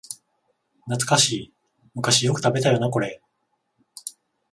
[0.87, 1.53] 懐かしい、
[1.93, 3.21] 昔よく食べたよなこれ